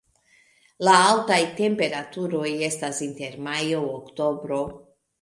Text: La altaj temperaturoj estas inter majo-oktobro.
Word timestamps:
La 0.87 0.95
altaj 1.09 1.37
temperaturoj 1.59 2.49
estas 2.71 3.05
inter 3.11 3.39
majo-oktobro. 3.51 4.69